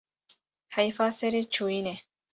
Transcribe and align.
Heyfa 0.75 1.07
serê 1.17 1.41
çûyînê 1.53 1.95